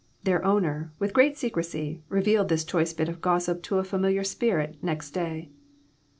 Their 0.23 0.43
owner, 0.43 0.91
with 0.97 1.13
great 1.13 1.37
secrecy, 1.37 2.01
revealed 2.09 2.49
this 2.49 2.63
choice 2.65 2.91
bit 2.91 3.07
of 3.07 3.21
gossip 3.21 3.61
to 3.61 3.77
a 3.77 3.83
familiar 3.83 4.23
spirit 4.23 4.77
next 4.81 5.11
day. 5.11 5.51